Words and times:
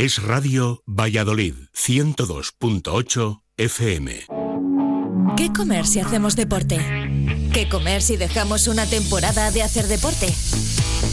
Es 0.00 0.22
Radio 0.22 0.82
Valladolid 0.86 1.52
102.8 1.76 3.42
FM. 3.58 4.24
¿Qué 5.36 5.52
comer 5.52 5.86
si 5.86 6.00
hacemos 6.00 6.36
deporte? 6.36 6.78
¿Qué 7.52 7.68
comer 7.68 8.00
si 8.00 8.16
dejamos 8.16 8.66
una 8.66 8.86
temporada 8.86 9.50
de 9.50 9.62
hacer 9.62 9.88
deporte? 9.88 10.32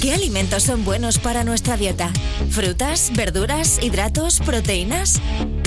¿Qué 0.02 0.14
alimentos 0.14 0.64
son 0.64 0.86
buenos 0.86 1.20
para 1.20 1.44
nuestra 1.44 1.76
dieta? 1.76 2.14
¿Frutas, 2.50 3.12
verduras, 3.14 3.78
hidratos, 3.84 4.40
proteínas? 4.40 5.20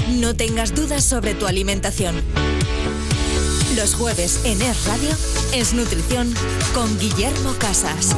No 0.08 0.34
tengas 0.34 0.74
dudas 0.74 1.04
sobre 1.04 1.34
tu 1.34 1.46
alimentación. 1.46 2.22
Los 3.76 3.96
jueves 3.96 4.46
en 4.46 4.62
Es 4.62 4.86
Radio 4.86 5.10
es 5.52 5.74
Nutrición 5.74 6.32
con 6.72 6.98
Guillermo 6.98 7.52
Casas. 7.58 8.16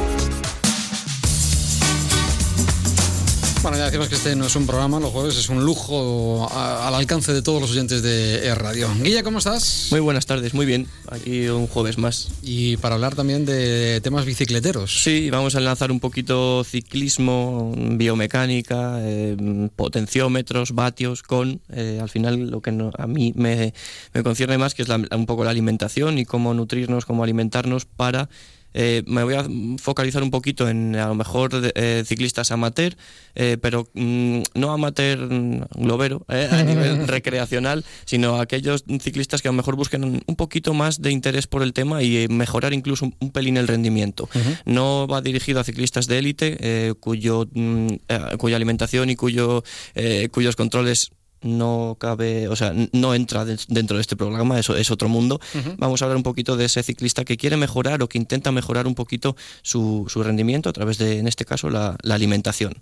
Bueno, 3.63 3.77
ya 3.77 3.85
decimos 3.85 4.09
que 4.09 4.15
este 4.15 4.35
no 4.35 4.45
es 4.45 4.57
un 4.57 4.67
programa, 4.67 4.99
los 4.99 5.11
jueves 5.11 5.37
es 5.37 5.47
un 5.47 5.63
lujo 5.63 6.49
al 6.51 6.93
alcance 6.93 7.31
de 7.31 7.41
todos 7.41 7.61
los 7.61 7.71
oyentes 7.71 8.03
de 8.03 8.45
e 8.45 8.53
Radio. 8.55 8.89
Guilla, 9.01 9.23
¿cómo 9.23 9.37
estás? 9.37 9.87
Muy 9.89 10.01
buenas 10.01 10.25
tardes, 10.25 10.53
muy 10.53 10.65
bien. 10.65 10.85
Aquí 11.07 11.47
un 11.47 11.67
jueves 11.67 11.97
más. 11.97 12.27
Y 12.41 12.75
para 12.75 12.95
hablar 12.95 13.15
también 13.15 13.45
de 13.45 14.01
temas 14.03 14.25
bicicleteros. 14.25 15.01
Sí, 15.01 15.29
vamos 15.29 15.55
a 15.55 15.61
lanzar 15.61 15.93
un 15.93 16.01
poquito 16.01 16.65
ciclismo, 16.65 17.73
biomecánica, 17.77 18.97
eh, 18.99 19.69
potenciómetros, 19.77 20.73
vatios, 20.73 21.23
con 21.23 21.61
eh, 21.69 21.99
al 22.01 22.09
final 22.09 22.49
lo 22.49 22.61
que 22.61 22.71
a 22.97 23.07
mí 23.07 23.31
me, 23.37 23.73
me, 24.13 24.23
concierne 24.23 24.57
más, 24.57 24.73
que 24.73 24.81
es 24.81 24.89
un 24.89 25.25
poco 25.25 25.45
la 25.45 25.51
alimentación 25.51 26.17
y 26.17 26.25
cómo 26.25 26.53
nutrirnos, 26.53 27.05
cómo 27.05 27.23
alimentarnos 27.23 27.85
para 27.85 28.27
eh, 28.73 29.03
me 29.05 29.23
voy 29.23 29.35
a 29.35 29.45
focalizar 29.77 30.23
un 30.23 30.31
poquito 30.31 30.67
en 30.67 30.95
a 30.95 31.07
lo 31.07 31.15
mejor 31.15 31.51
eh, 31.75 32.03
ciclistas 32.05 32.51
amateur, 32.51 32.95
eh, 33.35 33.57
pero 33.61 33.87
mm, 33.93 34.41
no 34.55 34.71
amateur 34.71 35.19
globero 35.75 36.25
a 36.27 36.63
nivel 36.63 37.07
recreacional, 37.07 37.85
sino 38.05 38.39
aquellos 38.39 38.83
ciclistas 38.99 39.41
que 39.41 39.47
a 39.47 39.51
lo 39.51 39.57
mejor 39.57 39.75
busquen 39.75 40.23
un 40.25 40.35
poquito 40.35 40.73
más 40.73 41.01
de 41.01 41.11
interés 41.11 41.47
por 41.47 41.63
el 41.63 41.73
tema 41.73 42.03
y 42.03 42.27
mejorar 42.29 42.73
incluso 42.73 43.09
un, 43.19 43.31
pelín 43.31 43.57
el 43.57 43.67
rendimiento. 43.67 44.29
No 44.65 45.07
va 45.07 45.21
dirigido 45.21 45.59
a 45.59 45.63
ciclistas 45.63 46.07
de 46.07 46.17
élite 46.19 46.93
cuyo, 46.99 47.47
mm, 47.51 47.87
cuya 48.37 48.55
alimentación 48.55 49.09
y 49.09 49.15
cuyo, 49.15 49.63
cuyos 50.31 50.55
controles 50.55 51.11
no 51.43 51.97
cabe, 51.99 52.47
o 52.47 52.55
sea, 52.55 52.73
no 52.91 53.13
entra 53.13 53.45
dentro 53.45 53.97
de 53.97 54.01
este 54.01 54.15
programa, 54.15 54.59
eso 54.59 54.75
es 54.75 54.91
otro 54.91 55.09
mundo. 55.09 55.39
Vamos 55.77 56.01
a 56.01 56.05
hablar 56.05 56.17
un 56.17 56.23
poquito 56.23 56.57
de 56.57 56.65
ese 56.65 56.83
ciclista 56.83 57.25
que 57.25 57.37
quiere 57.37 57.57
mejorar 57.57 58.01
o 58.01 58.09
que 58.09 58.17
intenta 58.17 58.51
mejorar 58.51 58.87
un 58.87 58.95
poquito 58.95 59.35
su, 59.61 60.05
su 60.07 60.23
rendimiento 60.23 60.69
a 60.69 60.73
través 60.73 60.97
de, 60.97 61.19
en 61.19 61.27
este 61.27 61.45
caso, 61.45 61.69
la 61.69 61.97
alimentación. 62.09 62.81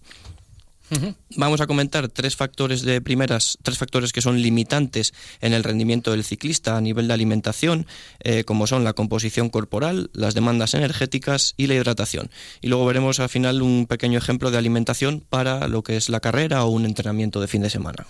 Vamos 1.37 1.61
a 1.61 1.67
comentar 1.67 2.09
tres 2.09 2.35
factores 2.35 2.81
de 2.81 3.01
primeras, 3.01 3.57
tres 3.61 3.77
factores 3.77 4.11
que 4.11 4.21
son 4.21 4.41
limitantes 4.41 5.13
en 5.39 5.53
el 5.53 5.63
rendimiento 5.63 6.11
del 6.11 6.23
ciclista 6.23 6.75
a 6.75 6.81
nivel 6.81 7.07
de 7.07 7.13
alimentación, 7.13 7.87
eh, 8.19 8.43
como 8.43 8.67
son 8.67 8.83
la 8.83 8.93
composición 8.93 9.49
corporal, 9.49 10.09
las 10.13 10.33
demandas 10.33 10.73
energéticas 10.73 11.53
y 11.57 11.67
la 11.67 11.75
hidratación. 11.75 12.29
Y 12.61 12.67
luego 12.67 12.85
veremos 12.85 13.19
al 13.19 13.29
final 13.29 13.61
un 13.61 13.87
pequeño 13.87 14.17
ejemplo 14.17 14.51
de 14.51 14.57
alimentación 14.57 15.23
para 15.29 15.67
lo 15.67 15.83
que 15.83 15.95
es 15.95 16.09
la 16.09 16.19
carrera 16.19 16.65
o 16.65 16.69
un 16.69 16.85
entrenamiento 16.85 17.39
de 17.39 17.47
fin 17.47 17.61
de 17.61 17.69
semana. 17.69 18.05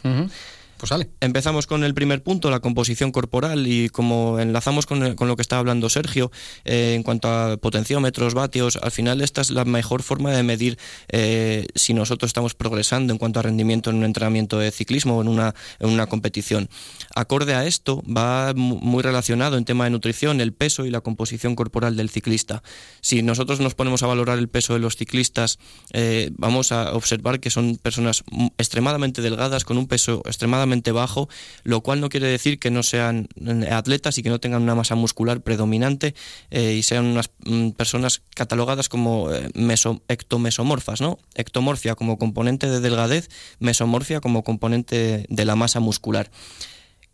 Pues 0.81 1.07
Empezamos 1.19 1.67
con 1.67 1.83
el 1.83 1.93
primer 1.93 2.23
punto, 2.23 2.49
la 2.49 2.59
composición 2.59 3.11
corporal, 3.11 3.67
y 3.67 3.89
como 3.89 4.39
enlazamos 4.39 4.87
con, 4.87 5.15
lo 5.15 5.35
que 5.35 5.41
estaba 5.43 5.59
hablando 5.59 5.89
Sergio, 5.89 6.31
eh, 6.65 6.95
en 6.95 7.03
cuanto 7.03 7.29
a 7.29 7.57
potenciómetros, 7.57 8.33
vatios, 8.33 8.79
al 8.81 8.89
final 8.89 9.21
esta 9.21 9.41
es 9.41 9.51
la 9.51 9.63
mejor 9.63 10.01
forma 10.01 10.31
de 10.31 10.41
medir 10.41 10.79
eh, 11.09 11.67
si 11.75 11.93
nosotros 11.93 12.29
estamos 12.29 12.55
progresando 12.55 13.13
en 13.13 13.19
cuanto 13.19 13.39
a 13.39 13.43
rendimiento 13.43 13.91
en 13.91 13.97
un 13.97 14.05
entrenamiento 14.05 14.57
de 14.57 14.71
ciclismo 14.71 15.17
o 15.17 15.21
en 15.21 15.27
una, 15.27 15.53
en 15.79 15.89
una 15.91 16.07
competición. 16.07 16.67
Acorde 17.13 17.53
a 17.53 17.67
esto, 17.67 18.01
va 18.05 18.53
muy 18.55 19.03
relacionado 19.03 19.57
en 19.57 19.65
tema 19.65 19.83
de 19.83 19.91
nutrición 19.91 20.41
el 20.41 20.51
peso 20.51 20.87
y 20.87 20.89
la 20.89 21.01
composición 21.01 21.55
corporal 21.55 21.95
del 21.95 22.09
ciclista. 22.09 22.63
Si 23.01 23.21
nosotros 23.21 23.59
nos 23.59 23.75
ponemos 23.75 24.01
a 24.01 24.07
valorar 24.07 24.39
el 24.39 24.49
peso 24.49 24.73
de 24.73 24.79
los 24.79 24.95
ciclistas, 24.95 25.59
eh, 25.93 26.31
vamos 26.37 26.71
a 26.71 26.93
observar 26.93 27.39
que 27.39 27.51
son 27.51 27.77
personas 27.77 28.23
extremadamente 28.57 29.21
delgadas, 29.21 29.63
con 29.63 29.77
un 29.77 29.85
peso 29.85 30.23
extremadamente 30.25 30.70
bajo, 30.91 31.27
lo 31.63 31.81
cual 31.81 31.99
no 31.99 32.07
quiere 32.07 32.27
decir 32.27 32.57
que 32.57 32.71
no 32.71 32.83
sean 32.83 33.27
eh, 33.35 33.69
atletas 33.71 34.17
y 34.17 34.23
que 34.23 34.29
no 34.29 34.39
tengan 34.39 34.61
una 34.61 34.75
masa 34.75 34.95
muscular 34.95 35.41
predominante 35.41 36.15
eh, 36.49 36.75
y 36.77 36.83
sean 36.83 37.05
unas 37.05 37.29
mm, 37.43 37.71
personas 37.71 38.21
catalogadas 38.33 38.87
como 38.87 39.31
eh, 39.31 39.49
meso, 39.53 40.01
ectomesomorfas, 40.07 41.01
¿no? 41.01 41.19
Ectomorfia 41.35 41.95
como 41.95 42.17
componente 42.17 42.67
de 42.67 42.79
delgadez, 42.79 43.29
mesomorfia 43.59 44.21
como 44.21 44.43
componente 44.43 45.25
de 45.27 45.45
la 45.45 45.57
masa 45.57 45.81
muscular. 45.81 46.31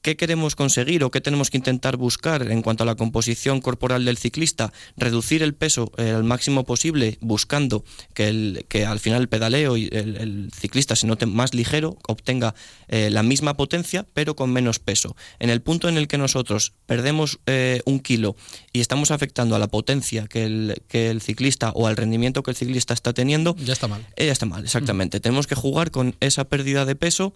¿Qué 0.07 0.15
queremos 0.15 0.55
conseguir 0.55 1.03
o 1.03 1.11
qué 1.11 1.19
tenemos 1.19 1.49
que 1.49 1.57
intentar 1.57 1.97
buscar 1.97 2.49
en 2.49 2.61
cuanto 2.61 2.83
a 2.83 2.85
la 2.85 2.95
composición 2.95 3.59
corporal 3.59 4.05
del 4.05 4.17
ciclista? 4.17 4.71
Reducir 4.95 5.43
el 5.43 5.53
peso 5.53 5.91
eh, 5.97 6.11
al 6.11 6.23
máximo 6.23 6.63
posible, 6.63 7.17
buscando 7.19 7.83
que, 8.13 8.29
el, 8.29 8.65
que 8.69 8.85
al 8.85 9.01
final 9.01 9.23
el 9.23 9.27
pedaleo 9.27 9.75
y 9.75 9.89
el, 9.91 10.49
ciclista 10.57 10.95
se 10.95 11.07
note 11.07 11.25
más 11.25 11.53
ligero, 11.53 11.97
obtenga 12.07 12.55
eh, 12.87 13.09
la 13.09 13.21
misma 13.21 13.57
potencia, 13.57 14.05
pero 14.13 14.37
con 14.37 14.49
menos 14.49 14.79
peso. 14.79 15.17
En 15.39 15.49
el 15.49 15.61
punto 15.61 15.89
en 15.89 15.97
el 15.97 16.07
que 16.07 16.17
nosotros 16.17 16.71
perdemos 16.85 17.39
eh, 17.45 17.81
un 17.83 17.99
kilo 17.99 18.37
y 18.71 18.79
estamos 18.79 19.11
afectando 19.11 19.57
a 19.57 19.59
la 19.59 19.67
potencia 19.67 20.25
que 20.29 20.45
el, 20.45 20.83
que 20.87 21.09
el 21.09 21.19
ciclista 21.19 21.71
o 21.71 21.85
al 21.85 21.97
rendimiento 21.97 22.43
que 22.43 22.51
el 22.51 22.55
ciclista 22.55 22.93
está 22.93 23.11
teniendo, 23.11 23.57
ya 23.57 23.73
está 23.73 23.89
mal. 23.89 24.07
ya 24.17 24.31
está 24.31 24.45
mal, 24.45 24.63
exactamente. 24.63 25.19
Tenemos 25.19 25.47
que 25.47 25.55
jugar 25.55 25.91
con 25.91 26.15
esa 26.21 26.45
pérdida 26.45 26.85
de 26.85 26.95
peso 26.95 27.33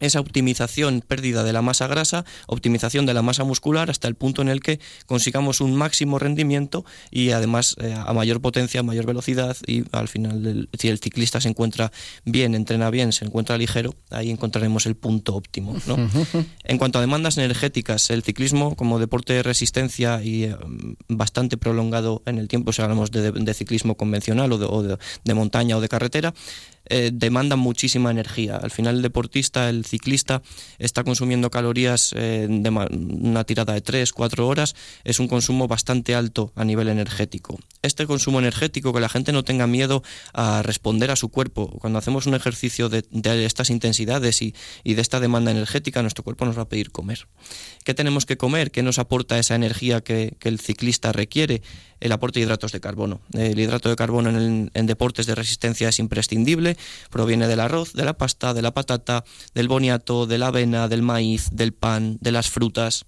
esa 0.00 0.20
optimización, 0.20 1.02
pérdida 1.06 1.44
de 1.44 1.52
la 1.52 1.62
masa 1.62 1.86
grasa, 1.86 2.24
optimización 2.46 3.06
de 3.06 3.14
la 3.14 3.22
masa 3.22 3.44
muscular 3.44 3.90
hasta 3.90 4.08
el 4.08 4.14
punto 4.14 4.42
en 4.42 4.48
el 4.48 4.60
que 4.60 4.80
consigamos 5.06 5.60
un 5.60 5.76
máximo 5.76 6.18
rendimiento 6.18 6.84
y 7.10 7.30
además 7.30 7.76
eh, 7.80 7.94
a 7.96 8.12
mayor 8.12 8.40
potencia, 8.40 8.80
a 8.80 8.82
mayor 8.82 9.06
velocidad 9.06 9.56
y 9.66 9.84
al 9.92 10.08
final 10.08 10.68
si 10.78 10.88
el 10.88 10.98
ciclista 10.98 11.40
se 11.40 11.48
encuentra 11.48 11.92
bien, 12.24 12.54
entrena 12.54 12.90
bien, 12.90 13.12
se 13.12 13.24
encuentra 13.24 13.56
ligero, 13.58 13.94
ahí 14.10 14.30
encontraremos 14.30 14.86
el 14.86 14.96
punto 14.96 15.36
óptimo. 15.36 15.76
en 16.64 16.78
cuanto 16.78 16.98
a 16.98 17.00
demandas 17.00 17.36
energéticas, 17.38 18.10
el 18.10 18.22
ciclismo 18.22 18.74
como 18.76 18.98
deporte 18.98 19.34
de 19.34 19.42
resistencia 19.42 20.22
y 20.22 20.44
eh, 20.44 20.56
bastante 21.08 21.56
prolongado 21.56 22.22
en 22.26 22.38
el 22.38 22.48
tiempo, 22.48 22.72
si 22.72 22.82
hablamos 22.82 23.10
de, 23.10 23.54
ciclismo 23.54 23.96
convencional 23.96 24.52
o 24.52 24.82
de 24.82 25.34
montaña 25.34 25.76
o 25.76 25.80
de 25.80 25.88
carretera, 25.88 26.32
eh, 26.86 27.10
demanda 27.12 27.56
muchísima 27.56 28.10
energía. 28.10 28.56
Al 28.56 28.70
final 28.70 28.96
el 28.96 29.02
deportista, 29.02 29.68
el 29.68 29.84
ciclista, 29.84 30.42
está 30.78 31.04
consumiendo 31.04 31.50
calorías 31.50 32.12
eh, 32.16 32.46
de 32.48 32.70
una 32.70 33.44
tirada 33.44 33.74
de 33.74 33.80
3, 33.80 34.12
4 34.12 34.46
horas, 34.46 34.74
es 35.04 35.20
un 35.20 35.28
consumo 35.28 35.68
bastante 35.68 36.14
alto 36.14 36.52
a 36.56 36.64
nivel 36.64 36.88
energético. 36.88 37.58
Este 37.82 38.06
consumo 38.06 38.38
energético, 38.38 38.92
que 38.92 39.00
la 39.00 39.08
gente 39.08 39.32
no 39.32 39.42
tenga 39.42 39.66
miedo 39.66 40.02
a 40.32 40.62
responder 40.62 41.10
a 41.10 41.16
su 41.16 41.28
cuerpo. 41.30 41.68
Cuando 41.80 41.98
hacemos 41.98 42.26
un 42.26 42.34
ejercicio 42.34 42.88
de, 42.88 43.04
estas 43.44 43.70
intensidades 43.70 44.42
y, 44.42 44.54
de 44.84 45.00
esta 45.00 45.20
demanda 45.20 45.50
energética, 45.50 46.02
nuestro 46.02 46.24
cuerpo 46.24 46.44
nos 46.44 46.58
va 46.58 46.62
a 46.62 46.68
pedir 46.68 46.90
comer. 46.90 47.26
¿Qué 47.84 47.94
tenemos 47.94 48.26
que 48.26 48.36
comer? 48.36 48.70
¿Qué 48.70 48.82
nos 48.82 48.98
aporta 48.98 49.38
esa 49.38 49.54
energía 49.54 50.02
que, 50.02 50.36
el 50.42 50.60
ciclista 50.60 51.12
requiere? 51.12 51.62
El 52.00 52.12
aporte 52.12 52.40
de 52.40 52.46
hidratos 52.46 52.72
de 52.72 52.80
carbono. 52.80 53.20
El 53.32 53.58
hidrato 53.58 53.88
de 53.88 53.96
carbono 53.96 54.30
en 54.30 54.86
deportes 54.86 55.26
de 55.26 55.34
resistencia 55.34 55.88
es 55.88 55.98
imprescindible 55.98 56.76
proviene 57.10 57.46
del 57.48 57.60
arroz, 57.60 57.92
de 57.92 58.04
la 58.04 58.14
pasta, 58.14 58.54
de 58.54 58.62
la 58.62 58.72
patata, 58.72 59.24
del 59.54 59.68
boniato, 59.68 60.26
de 60.26 60.38
la 60.38 60.48
avena, 60.48 60.88
del 60.88 61.02
maíz, 61.02 61.48
del 61.52 61.72
pan, 61.72 62.18
de 62.20 62.32
las 62.32 62.50
frutas. 62.50 63.06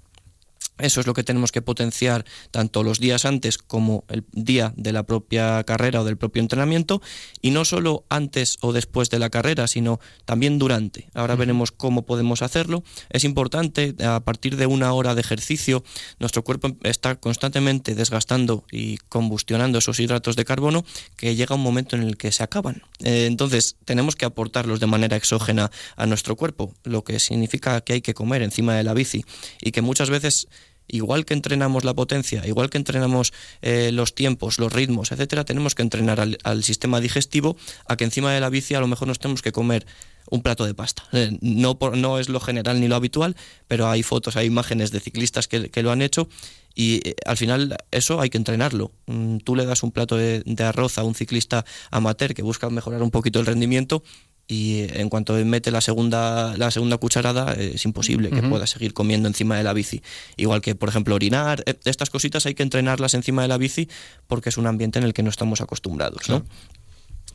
Eso 0.79 1.01
es 1.01 1.07
lo 1.07 1.15
que 1.15 1.23
tenemos 1.23 1.53
que 1.53 1.63
potenciar 1.63 2.25
tanto 2.51 2.83
los 2.83 2.99
días 2.99 3.25
antes 3.25 3.59
como 3.59 4.05
el 4.09 4.25
día 4.33 4.73
de 4.77 4.93
la 4.93 5.05
propia 5.05 5.63
carrera 5.65 6.01
o 6.01 6.05
del 6.05 6.17
propio 6.17 6.43
entrenamiento 6.43 7.03
y 7.41 7.51
no 7.51 7.65
solo 7.65 8.05
antes 8.09 8.59
o 8.63 8.73
después 8.73 9.11
de 9.11 9.19
la 9.19 9.31
carrera, 9.31 9.67
sino 9.67 10.01
también 10.25 10.59
durante. 10.59 11.09
Ahora 11.15 11.37
veremos 11.37 11.73
cómo 11.73 12.03
podemos 12.07 12.43
hacerlo. 12.43 12.83
Es 13.11 13.25
importante, 13.25 13.95
a 14.05 14.21
partir 14.21 14.57
de 14.57 14.67
una 14.67 14.93
hora 14.93 15.15
de 15.15 15.21
ejercicio, 15.21 15.85
nuestro 16.19 16.43
cuerpo 16.43 16.77
está 16.83 17.17
constantemente 17.17 17.95
desgastando 17.95 18.65
y 18.71 18.97
combustionando 19.09 19.79
esos 19.79 20.01
hidratos 20.01 20.37
de 20.37 20.45
carbono 20.45 20.85
que 21.17 21.37
llega 21.37 21.55
un 21.55 21.63
momento 21.63 21.97
en 21.97 22.03
el 22.03 22.17
que 22.17 22.33
se 22.33 22.43
acaban. 22.43 22.83
Eh, 23.01 23.27
entonces, 23.27 23.77
tenemos 23.85 24.17
que 24.17 24.25
aportarlos 24.25 24.81
de 24.81 24.87
manera 24.87 25.17
exógena 25.17 25.71
a 25.97 26.07
nuestro 26.07 26.37
cuerpo, 26.37 26.75
lo 26.85 27.05
que 27.05 27.21
significa 27.21 27.81
que 27.83 27.95
hay 27.95 28.01
que 28.01 28.15
comer 28.15 28.43
encima 28.43 28.75
de 28.75 28.85
la 28.85 28.95
bici 28.95 29.25
y 29.61 29.73
que 29.73 29.83
muchas 29.83 30.11
veces 30.11 30.49
igual 30.93 31.25
que 31.25 31.35
entrenamos 31.35 31.85
la 31.85 31.95
potencia, 31.95 32.47
igual 32.47 32.71
que 32.71 32.79
entrenamos 32.79 33.33
eh, 33.63 33.91
los 33.93 34.15
tiempos, 34.15 34.59
los 34.61 34.73
ritmos, 34.73 35.11
etcétera, 35.11 35.45
tenemos 35.45 35.75
que 35.75 35.83
entrenar 35.83 36.21
al, 36.21 36.63
sistema 36.63 37.01
digestivo 37.01 37.57
a 37.87 37.97
que 37.97 38.05
encima 38.05 38.33
de 38.33 38.41
la 38.41 38.51
bici 38.51 38.75
a 38.75 38.81
lo 38.81 38.87
mejor 38.87 39.09
nos 39.09 39.19
tenemos 39.19 39.43
que 39.43 39.51
comer 39.51 39.87
un 40.31 40.43
plato 40.43 40.65
de 40.65 40.75
pasta. 40.75 41.03
Eh, 41.13 41.37
no, 41.41 41.77
no 41.97 42.19
es 42.19 42.29
lo 42.29 42.39
general 42.39 42.81
ni 42.81 42.87
lo 42.87 42.95
habitual, 42.95 43.35
pero 43.67 43.89
hay 43.89 44.03
fotos, 44.03 44.37
hay 44.37 44.47
imágenes 44.47 44.93
de 44.93 45.01
ciclistas 45.01 45.49
que, 45.49 45.83
lo 45.83 45.91
han 45.91 46.03
hecho 46.03 46.29
y 46.75 47.09
eh, 47.09 47.15
al 47.27 47.37
final 47.37 47.77
eso 47.91 48.21
hay 48.21 48.31
que 48.31 48.39
entrenarlo. 48.39 48.93
Mm, 49.07 49.39
tú 49.39 49.57
le 49.57 49.65
das 49.65 49.83
un 49.83 49.91
plato 49.91 50.17
de, 50.17 50.45
arroz 50.59 50.99
a 50.99 51.05
un 51.05 51.15
ciclista 51.15 51.65
amateur 51.91 52.35
que 52.35 52.43
busca 52.43 52.71
mejorar 52.71 53.03
un 53.03 53.11
poquito 53.11 53.41
el 53.41 53.47
rendimiento 53.47 54.05
y 54.49 54.87
en 54.99 55.09
cuanto 55.09 55.35
mete 55.45 55.71
la 55.71 55.81
segunda, 55.81 56.57
la 56.57 56.71
segunda 56.71 56.99
cucharada 56.99 57.55
es 57.55 57.85
imposible 57.85 58.31
que 58.31 58.43
pueda 58.43 58.67
seguir 58.67 58.93
comiendo 58.93 59.29
encima 59.29 59.57
de 59.57 59.63
la 59.63 59.73
bici. 59.73 60.03
Igual 60.37 60.61
que, 60.61 60.75
por 60.75 60.89
ejemplo, 60.89 61.15
orinar, 61.15 61.63
eh, 61.67 61.75
estas 61.85 62.11
cositas 62.11 62.45
hay 62.47 62.55
que 62.55 62.63
entrenarlas 62.63 63.15
encima 63.15 63.43
de 63.43 63.49
la 63.49 63.57
bici 63.57 63.89
porque 64.27 64.51
es 64.51 64.59
un 64.59 64.67
ambiente 64.67 64.99
en 64.99 65.05
el 65.05 65.15
que 65.15 65.23
no 65.23 65.31
estamos 65.31 65.61
acostumbrados. 65.61 66.29
¿no? 66.29 66.45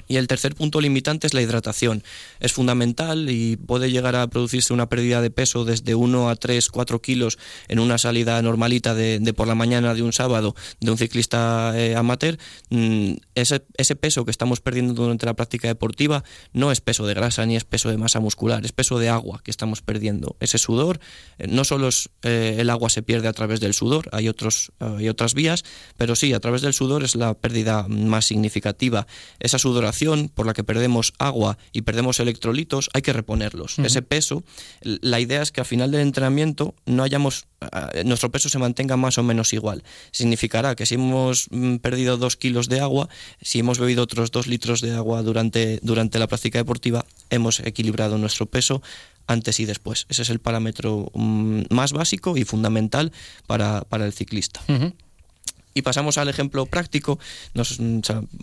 Y 0.07 0.17
el 0.17 0.27
tercer 0.27 0.55
punto 0.55 0.81
limitante 0.81 1.27
es 1.27 1.33
la 1.33 1.41
hidratación. 1.41 2.03
Es 2.39 2.53
fundamental 2.53 3.29
y 3.29 3.57
puede 3.57 3.91
llegar 3.91 4.15
a 4.15 4.27
producirse 4.27 4.73
una 4.73 4.87
pérdida 4.89 5.21
de 5.21 5.29
peso 5.29 5.65
desde 5.65 5.95
1 5.95 6.29
a 6.29 6.35
3, 6.35 6.69
4 6.69 7.01
kilos 7.01 7.37
en 7.67 7.79
una 7.79 7.97
salida 7.97 8.41
normalita 8.41 8.93
de, 8.93 9.33
por 9.35 9.47
la 9.47 9.55
mañana 9.55 9.93
de 9.93 10.01
un 10.01 10.13
sábado 10.13 10.55
de 10.79 10.91
un 10.91 10.97
ciclista 10.97 11.73
eh, 11.75 11.95
amateur. 11.95 12.37
Mm, 12.69 13.13
ese, 13.35 13.65
ese 13.77 13.95
peso 13.95 14.23
que 14.23 14.31
estamos 14.31 14.61
perdiendo 14.61 14.93
durante 14.93 15.25
la 15.25 15.35
práctica 15.35 15.67
deportiva 15.67 16.23
no 16.53 16.71
es 16.71 16.81
peso 16.81 17.05
de 17.05 17.13
grasa 17.13 17.45
ni 17.45 17.55
es 17.55 17.65
peso 17.65 17.89
de 17.89 17.97
masa 17.97 18.19
muscular, 18.19 18.63
es 18.65 18.71
peso 18.71 18.99
de 18.99 19.09
agua 19.09 19.41
que 19.43 19.51
estamos 19.51 19.81
perdiendo. 19.81 20.37
Ese 20.39 20.57
sudor, 20.57 20.99
eh, 21.37 21.47
no 21.47 21.63
solo 21.65 21.89
eh, 22.23 22.55
el 22.59 22.69
agua 22.69 22.89
se 22.89 23.03
pierde 23.03 23.27
a 23.27 23.33
través 23.33 23.59
del 23.59 23.73
sudor, 23.73 24.09
hay, 24.11 24.29
otros, 24.29 24.71
hay 24.79 25.09
otras 25.09 25.33
vías, 25.33 25.65
pero 25.97 26.15
sí, 26.15 26.33
a 26.33 26.39
través 26.39 26.61
del 26.61 26.73
sudor 26.73 27.03
es 27.03 27.15
la 27.15 27.33
pérdida 27.33 27.87
más 27.87 28.25
significativa. 28.25 29.07
Esa 29.39 29.59
sudoración 29.59 29.96
por 30.33 30.45
la 30.45 30.53
que 30.53 30.63
perdemos 30.63 31.13
agua 31.19 31.57
y 31.71 31.81
perdemos 31.81 32.19
electrolitos, 32.19 32.89
hay 32.93 33.01
que 33.01 33.13
reponerlos. 33.13 33.79
Ese 33.79 34.01
peso, 34.01 34.43
la 34.81 35.19
idea 35.19 35.41
es 35.41 35.51
que 35.51 35.61
al 35.61 35.65
final 35.65 35.91
del 35.91 36.01
entrenamiento 36.01 36.75
no 36.85 37.03
hayamos, 37.03 37.47
nuestro 38.05 38.31
peso 38.31 38.49
se 38.49 38.59
mantenga 38.59 38.97
más 38.97 39.17
o 39.17 39.23
menos 39.23 39.53
igual. 39.53 39.83
Significará 40.11 40.75
que 40.75 40.85
si 40.85 40.95
hemos 40.95 41.47
mm, 41.51 41.77
perdido 41.77 42.17
dos 42.17 42.35
kilos 42.35 42.69
de 42.69 42.79
agua, 42.79 43.09
si 43.41 43.59
hemos 43.59 43.79
bebido 43.79 44.03
otros 44.03 44.31
dos 44.31 44.47
litros 44.47 44.81
de 44.81 44.93
agua 44.93 45.21
durante, 45.21 45.79
durante 45.81 46.19
la 46.19 46.27
práctica 46.27 46.59
deportiva, 46.59 47.05
hemos 47.29 47.59
equilibrado 47.59 48.17
nuestro 48.17 48.45
peso 48.45 48.81
antes 49.27 49.59
y 49.59 49.65
después. 49.65 50.05
Ese 50.09 50.21
es 50.21 50.29
el 50.29 50.39
parámetro 50.39 51.11
mm, 51.13 51.63
más 51.69 51.93
básico 51.93 52.37
y 52.37 52.45
fundamental 52.45 53.11
para, 53.45 53.85
el 53.91 54.13
ciclista. 54.13 54.61
Y 55.77 55.83
pasamos 55.83 56.17
al 56.17 56.27
ejemplo 56.27 56.65
práctico, 56.65 57.19
nos 57.53 57.79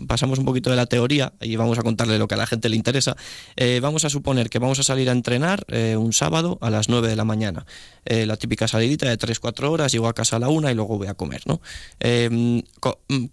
pasamos 0.07 0.39
un 0.39 0.45
poquito 0.45 0.69
de 0.69 0.77
la 0.77 0.85
teoría 0.85 1.33
y 1.41 1.57
vamos 1.57 1.77
a 1.77 1.81
contarle 1.81 2.17
lo 2.17 2.29
que 2.29 2.35
a 2.35 2.37
la 2.37 2.47
gente 2.47 2.69
le 2.69 2.77
interesa. 2.77 3.17
Eh, 3.57 3.81
vamos 3.81 4.05
a 4.05 4.09
suponer 4.09 4.49
que 4.49 4.57
vamos 4.57 4.79
a 4.79 4.83
salir 4.83 5.09
a 5.09 5.11
entrenar 5.11 5.65
eh, 5.67 5.97
un 5.97 6.13
sábado 6.13 6.57
a 6.61 6.69
las 6.69 6.87
9 6.87 7.09
de 7.09 7.17
la 7.17 7.25
mañana. 7.25 7.65
Eh, 8.05 8.25
la 8.25 8.37
típica 8.37 8.69
salidita 8.69 9.09
de 9.09 9.17
3-4 9.17 9.69
horas, 9.69 9.91
llego 9.91 10.07
a 10.07 10.13
casa 10.13 10.37
a 10.37 10.39
la 10.39 10.47
1 10.47 10.71
y 10.71 10.75
luego 10.75 10.97
voy 10.97 11.07
a 11.07 11.15
comer. 11.15 11.41
¿no? 11.45 11.59
Mm, 11.99 12.59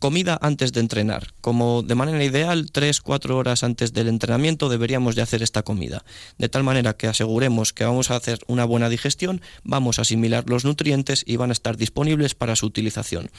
comida 0.01 0.37
antes 0.43 0.73
de 0.73 0.81
entrenar. 0.81 1.29
Como 1.41 1.85
de 1.85 1.95
manera 1.95 2.25
ideal, 2.25 2.73
3-4 2.73 3.31
horas 3.31 3.63
antes 3.63 3.93
del 3.93 4.09
entrenamiento 4.09 4.69
deberíamos 4.69 5.15
de 5.15 5.23
hacer 5.23 5.45
esta 5.45 5.63
comida. 5.63 6.05
De 6.39 6.49
tal 6.49 6.65
manera 6.65 6.95
que 6.95 7.07
aseguremos 7.07 7.73
que 7.73 7.85
vamos 7.85 8.11
a 8.11 8.17
hacer 8.17 8.41
una 8.49 8.65
buena 8.65 8.89
digestión, 8.89 9.43
vamos 9.63 10.01
a 10.01 10.03
asimilar 10.03 10.43
los 10.49 10.65
nutrientes 10.65 11.23
y 11.25 11.37
van 11.37 11.51
a 11.51 11.53
estar 11.53 11.77
disponibles 11.77 12.35
para 12.35 12.57
su 12.57 12.67
utilización 12.67 13.31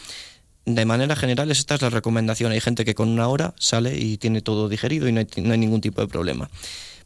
de 0.65 0.85
manera 0.85 1.15
general, 1.15 1.51
esta 1.51 1.75
es 1.75 1.81
la 1.81 1.89
recomendación. 1.89 2.51
Hay 2.51 2.61
gente 2.61 2.85
que 2.85 2.95
con 2.95 3.09
una 3.09 3.27
hora 3.27 3.53
sale 3.57 3.97
y 3.97 4.17
tiene 4.17 4.41
todo 4.41 4.69
digerido 4.69 5.07
y 5.07 5.11
no 5.11 5.19
hay, 5.19 5.57
ningún 5.57 5.81
tipo 5.81 6.01
de 6.01 6.07
problema. 6.07 6.49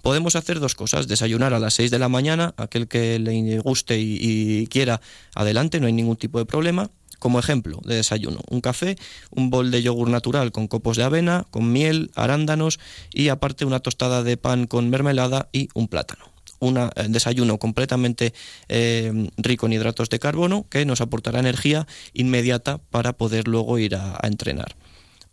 Podemos 0.01 0.36
hacer 0.36 0.59
dos 0.59 0.75
cosas, 0.75 1.07
desayunar 1.07 1.54
a 1.54 1.59
las 1.59 1.74
6 1.74 1.92
de 1.92 2.00
la 2.00 2.07
mañana, 2.07 2.54
aquel 2.57 2.88
que 2.88 3.19
le 3.19 3.59
guste 3.59 4.00
y, 4.00 4.68
quiera, 4.68 5.01
adelante, 5.33 5.80
no 5.80 5.88
hay 5.88 5.94
ningún 5.94 6.18
tipo 6.18 6.39
de 6.39 6.45
problema. 6.45 6.89
Como 7.19 7.39
ejemplo 7.39 7.81
de 7.83 7.95
desayuno, 7.95 8.42
un 8.48 8.62
café, 8.62 8.95
un 9.31 9.50
bol 9.50 9.71
de 9.71 9.81
yogur 9.81 10.07
natural 10.07 10.51
con 10.51 10.68
copos 10.68 10.98
de 10.98 11.03
avena, 11.03 11.48
con 11.50 11.71
miel, 11.71 12.12
arándanos 12.13 12.80
y 13.12 13.30
aparte 13.30 13.65
una 13.65 13.80
tostada 13.80 14.21
de 14.21 14.38
pan 14.38 14.68
con 14.68 14.92
mermelada 14.92 15.50
y 15.51 15.69
un 15.74 15.88
plátano 15.88 16.37
un 16.59 16.77
eh, 16.77 16.89
desayuno 17.09 17.57
completamente 17.57 18.33
eh, 18.68 19.30
rico 19.38 19.65
en 19.65 19.74
hidratos 19.74 20.09
de 20.09 20.19
carbono 20.19 20.65
que 20.69 20.86
nos 20.86 21.01
aportará 21.01 21.39
energía 21.39 21.88
inmediata 22.13 22.80
para 22.89 23.13
poder 23.13 23.48
luego 23.48 23.80
ir 23.80 23.95
a, 23.95 24.18
a 24.21 24.27
entrenar. 24.27 24.75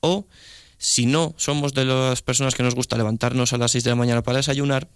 O 0.00 0.26
si 0.79 1.06
no 1.06 1.35
somos 1.37 1.73
de 1.73 1.85
las 1.85 2.23
personas 2.23 2.55
que 2.55 2.62
nos 2.62 2.75
gusta 2.75 2.97
levantarnos 2.97 3.53
a 3.53 3.59
las 3.59 3.73
6 3.73 3.85
de 3.85 3.91
la 3.91 3.97
mañana 3.97 4.23
para 4.23 4.38
desayunar, 4.38 4.88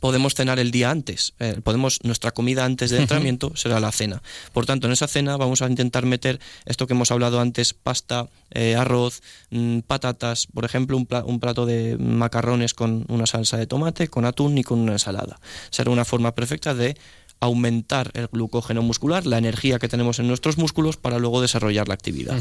podemos 0.00 0.34
cenar 0.34 0.58
el 0.58 0.70
día 0.70 0.90
antes. 0.90 1.34
Eh, 1.38 1.60
podemos 1.62 2.00
nuestra 2.02 2.30
comida 2.30 2.64
antes 2.64 2.90
del 2.90 3.02
entrenamiento 3.02 3.52
será 3.56 3.80
la 3.80 3.92
cena. 3.92 4.22
Por 4.52 4.66
tanto, 4.66 4.86
en 4.86 4.92
esa 4.92 5.08
cena 5.08 5.36
vamos 5.36 5.62
a 5.62 5.68
intentar 5.68 6.06
meter 6.06 6.40
esto 6.64 6.86
que 6.86 6.94
hemos 6.94 7.10
hablado 7.10 7.40
antes: 7.40 7.74
pasta, 7.74 8.28
eh, 8.52 8.76
arroz, 8.76 9.22
mm, 9.50 9.80
patatas, 9.80 10.46
por 10.52 10.64
ejemplo, 10.64 10.96
un, 10.96 11.08
un, 11.24 11.40
plato 11.40 11.66
de 11.66 11.96
macarrones 11.98 12.74
con 12.74 13.04
una 13.08 13.26
salsa 13.26 13.56
de 13.56 13.66
tomate, 13.66 14.08
con 14.08 14.24
atún 14.24 14.58
y 14.58 14.64
con 14.64 14.78
una 14.78 14.92
ensalada. 14.92 15.38
Será 15.70 15.90
una 15.90 16.04
forma 16.04 16.34
perfecta 16.34 16.74
de 16.74 16.96
aumentar 17.40 18.10
el 18.14 18.28
glucógeno 18.28 18.82
muscular, 18.82 19.26
la 19.26 19.38
energía 19.38 19.78
que 19.78 19.88
tenemos 19.88 20.18
en 20.18 20.28
nuestros 20.28 20.58
músculos 20.58 20.96
para 20.96 21.18
luego 21.18 21.42
desarrollar 21.42 21.88
la 21.88 21.94
actividad. 21.94 22.36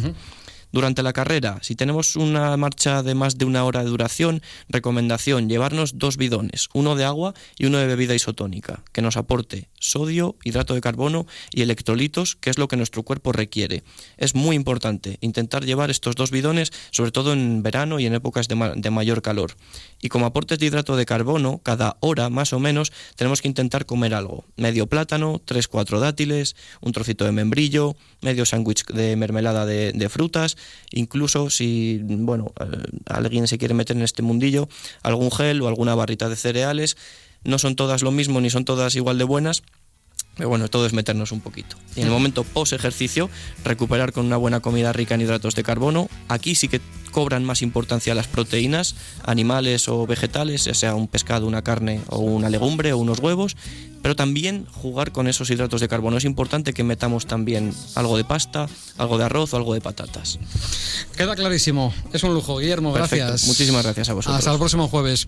Durante 0.75 1.04
la 1.04 1.13
carrera, 1.13 1.60
si 1.62 1.77
tenemos 1.77 2.18
una 2.18 2.57
marcha 2.57 3.01
de 3.01 3.16
más 3.16 3.38
de 3.38 3.45
una 3.45 3.63
hora 3.63 3.81
de 3.81 3.89
duración, 3.89 4.42
recomendación 4.68 5.48
llevarnos 5.48 5.98
dos 6.00 6.18
bidones, 6.18 6.68
uno 6.74 6.98
de 6.98 7.06
agua 7.06 7.33
y 7.57 7.68
uno 7.68 7.77
de 7.77 7.88
bebida 7.88 8.13
isotónica, 8.13 8.83
que 8.92 9.01
nos 9.01 9.16
aporte 9.16 9.69
sodio, 9.80 10.36
hidrato 10.44 10.74
de 10.74 10.81
carbono 10.81 11.27
y 11.54 11.62
electrolitos, 11.62 12.36
que 12.36 12.50
es 12.50 12.57
lo 12.57 12.68
que 12.68 12.75
nuestro 12.75 13.04
cuerpo 13.04 13.31
requiere. 13.31 13.83
Es 14.18 14.36
muy 14.36 14.57
importante 14.57 15.18
intentar 15.22 15.63
llevar 15.63 15.92
estos 15.92 16.16
dos 16.16 16.30
bidones, 16.30 16.74
sobre 16.92 17.12
todo 17.12 17.31
en 17.31 17.63
verano 17.63 18.01
y 18.01 18.06
en 18.06 18.13
épocas 18.13 18.50
de, 18.50 18.74
de 18.75 18.92
mayor 18.92 19.22
calor. 19.22 19.56
Y 20.01 20.10
como 20.10 20.25
aportes 20.25 20.60
de 20.60 20.66
hidrato 20.66 20.98
de 20.98 21.06
carbono, 21.06 21.62
cada 21.63 21.95
hora 22.01 22.30
más 22.30 22.51
o 22.51 22.60
menos 22.60 22.92
tenemos 23.16 23.42
que 23.42 23.48
intentar 23.48 23.86
comer 23.86 24.13
algo. 24.13 24.44
Medio 24.57 24.88
plátano, 24.88 25.42
tres, 25.45 25.69
cuatro 25.69 26.01
dátiles, 26.01 26.57
un 26.81 26.92
trocito 26.92 27.24
de 27.24 27.31
membrillo, 27.31 27.95
medio 28.19 28.45
sándwich 28.45 28.86
de 28.88 29.16
mermelada 29.16 29.66
de 29.66 30.10
frutas 30.10 30.57
incluso 30.92 31.50
si 31.50 32.00
bueno, 32.04 32.54
eh, 32.60 32.66
alguien 33.08 33.48
se 33.48 33.58
quiere 33.58 33.74
meter 33.74 33.96
en 33.98 34.04
este 34.04 34.22
mundillo, 34.22 34.68
algún 35.04 35.32
gel 35.32 35.62
o 35.62 35.68
alguna 35.68 35.96
barrita 35.96 36.30
de 36.30 36.36
cereales. 36.36 36.98
No 37.44 37.60
son 37.60 37.76
todas 37.76 38.02
lo 38.02 38.12
mismo 38.12 38.42
ni 38.42 38.50
son 38.50 38.66
todas 38.66 38.96
igual 38.96 39.18
de 39.18 39.24
buenas, 39.24 39.62
pero 40.36 40.50
bueno, 40.50 40.68
todo 40.68 40.86
es 40.86 40.94
meternos 40.94 41.32
un 41.32 41.42
poquito. 41.42 41.78
Y 41.96 42.02
en 42.02 42.08
el 42.08 42.12
momento 42.12 42.44
post 42.44 42.74
ejercicio, 42.74 43.30
recuperar 43.64 44.12
con 44.12 44.26
una 44.26 44.38
buena 44.38 44.60
comida 44.60 44.92
rica 44.92 45.16
en 45.16 45.22
hidratos 45.22 45.56
de 45.56 45.64
carbono. 45.64 46.10
Aquí 46.28 46.56
sí 46.56 46.68
que 46.68 46.82
cobran 47.16 47.46
más 47.46 47.62
importancia 47.62 48.14
las 48.14 48.28
proteínas, 48.28 48.94
animales 49.24 49.88
o 49.88 50.06
vegetales, 50.06 50.66
ya 50.66 50.74
sea 50.74 50.96
un 50.96 51.08
pescado, 51.08 51.48
una 51.48 51.62
carne 51.62 52.02
o 52.10 52.20
una 52.20 52.50
legumbre 52.50 52.92
o 52.92 52.98
unos 52.98 53.20
huevos, 53.20 53.56
pero 54.02 54.18
también 54.18 54.68
jugar 54.70 55.13
con 55.13 55.30
esos 55.30 55.50
hidratos 55.50 55.80
de 55.80 55.88
carbono. 55.88 56.18
Es 56.18 56.25
importante 56.25 56.74
que 56.74 56.84
metamos 56.84 57.25
también 57.25 57.74
algo 57.96 58.18
de 58.18 58.25
pasta, 58.25 58.68
algo 58.98 59.18
de 59.18 59.24
arroz 59.24 59.54
o 59.54 59.58
algo 59.58 59.74
de 59.74 59.80
patatas. 59.80 60.39
Queda 61.16 61.36
clarísimo. 61.36 61.94
Es 62.12 62.22
un 62.24 62.34
lujo, 62.34 62.58
Guillermo. 62.58 62.92
Gracias. 62.92 63.48
Muchísimas 63.48 63.84
gracias 63.84 64.10
a 64.10 64.13
vosotros. 64.13 64.38
Hasta 64.38 64.51
el 64.51 64.58
próximo 64.58 64.89
jueves. 64.89 65.25